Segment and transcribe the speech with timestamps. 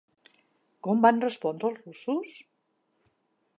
[0.87, 2.35] Com van respondre els russos?